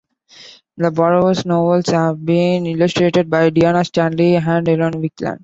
The 0.77 0.89
"Borrowers" 0.89 1.45
novels 1.45 1.85
have 1.89 2.25
been 2.25 2.65
illustrated 2.65 3.29
by 3.29 3.51
Diana 3.51 3.85
Stanley 3.85 4.35
and 4.35 4.67
Ilon 4.67 4.93
Wikland. 4.95 5.37